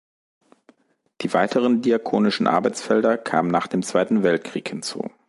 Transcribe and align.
Die 1.21 1.31
weiteren 1.31 1.83
diakonischen 1.83 2.47
Arbeitsfelder 2.47 3.19
kamen 3.19 3.51
nach 3.51 3.67
dem 3.67 3.83
Zweiten 3.83 4.23
Weltkrieg 4.23 4.67
hinzu. 4.67 5.11